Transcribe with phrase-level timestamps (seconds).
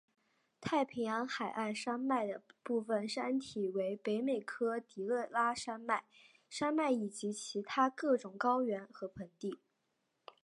[0.59, 6.05] 太平洋海岸山脉的部分山体为北美科迪勒拉山脉
[6.49, 9.59] 山脉以及其他各种高原和盆地。